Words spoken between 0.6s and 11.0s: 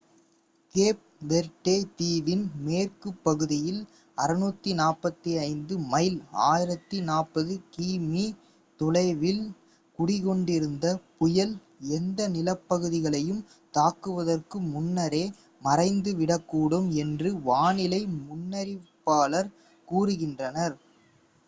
gap Verde தீவின் மேற்குப் பகுதியில் 645 மைல் 1040 கிமீ தொலைவில் குடிகொண்டிருந்த